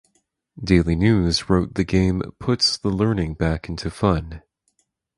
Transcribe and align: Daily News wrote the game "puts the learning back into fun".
Daily 0.59 0.95
News 0.95 1.47
wrote 1.47 1.75
the 1.75 1.83
game 1.83 2.23
"puts 2.39 2.75
the 2.75 2.89
learning 2.89 3.35
back 3.35 3.69
into 3.69 3.91
fun". 3.91 4.41